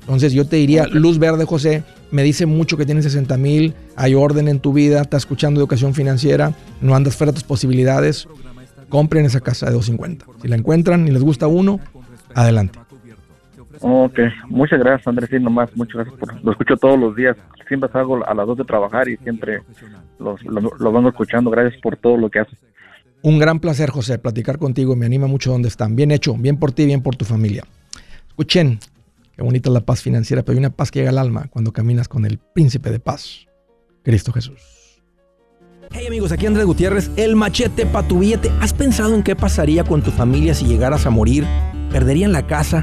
[0.00, 4.14] Entonces yo te diría, luz verde, José, me dice mucho que tienes 60 mil, hay
[4.14, 8.28] orden en tu vida, estás escuchando educación financiera, no andas fuera de tus posibilidades
[8.94, 10.26] compren esa casa de 250.
[10.40, 11.80] Si la encuentran y les gusta uno,
[12.32, 12.78] adelante.
[13.86, 14.18] Ok,
[14.48, 17.36] muchas gracias Andrés, sí, nomás, muchas gracias por, lo escucho todos los días,
[17.68, 19.60] siempre salgo a las dos de trabajar y siempre
[20.18, 22.58] los, lo, vengo escuchando, gracias por todo lo que haces.
[23.20, 26.72] Un gran placer, José, platicar contigo, me anima mucho donde están, bien hecho, bien por
[26.72, 27.64] ti, bien por tu familia.
[28.26, 28.78] Escuchen,
[29.36, 31.70] qué bonita es la paz financiera, pero hay una paz que llega al alma cuando
[31.70, 33.46] caminas con el príncipe de paz,
[34.02, 34.62] Cristo Jesús.
[35.92, 38.50] Hey amigos, aquí Andrés Gutiérrez, el machete para tu billete.
[38.62, 41.44] ¿Has pensado en qué pasaría con tu familia si llegaras a morir?
[41.92, 42.82] ¿Perderían la casa?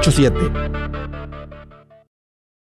[0.01, 1.20] 887